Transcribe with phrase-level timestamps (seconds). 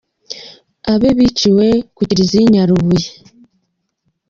[0.91, 3.07] Abe biciwe ku Kiliziya i Nyarubuye.